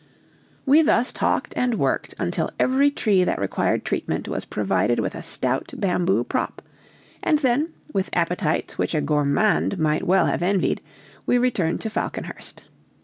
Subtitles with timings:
[0.65, 5.21] We thus talked and worked until every tree that required treatment was provided with a
[5.21, 6.63] stout bamboo prop,
[7.21, 10.81] and then, with appetites which a gourmand might well have envied,
[11.27, 12.63] we returned to Falconhurst.